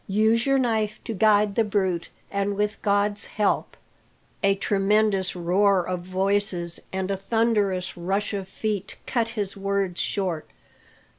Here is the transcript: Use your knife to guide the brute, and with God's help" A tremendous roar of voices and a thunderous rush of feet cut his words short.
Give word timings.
Use 0.07 0.47
your 0.47 0.57
knife 0.57 0.99
to 1.03 1.13
guide 1.13 1.53
the 1.53 1.63
brute, 1.63 2.09
and 2.31 2.55
with 2.55 2.81
God's 2.81 3.25
help" 3.27 3.77
A 4.43 4.55
tremendous 4.55 5.35
roar 5.35 5.87
of 5.87 5.99
voices 5.99 6.79
and 6.91 7.11
a 7.11 7.15
thunderous 7.15 7.95
rush 7.95 8.33
of 8.33 8.47
feet 8.47 8.95
cut 9.05 9.27
his 9.37 9.55
words 9.55 10.01
short. 10.01 10.49